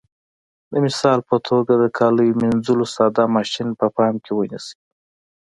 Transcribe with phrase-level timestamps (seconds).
[0.71, 4.75] د مثال په توګه د کالیو منځلو ساده ماشین په پام کې ونیسئ.